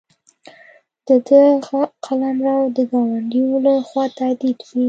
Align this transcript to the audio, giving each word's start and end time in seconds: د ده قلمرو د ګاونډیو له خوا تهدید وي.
د 1.07 1.09
ده 1.27 1.41
قلمرو 2.05 2.57
د 2.75 2.77
ګاونډیو 2.91 3.49
له 3.65 3.73
خوا 3.87 4.05
تهدید 4.17 4.57
وي. 4.67 4.79